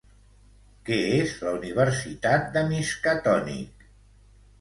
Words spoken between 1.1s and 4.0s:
és la Universitat de Miskatonic?